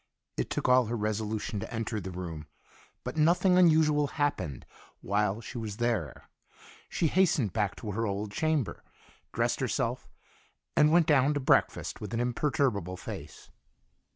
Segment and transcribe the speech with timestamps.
[0.35, 2.47] It took all her resolution to enter the room,
[3.03, 4.65] but nothing unusual happened
[5.01, 6.27] while she was there.
[6.89, 8.83] She hastened back to her old chamber,
[9.31, 10.09] dressed herself
[10.75, 13.51] and went down to breakfast with an imperturbable face.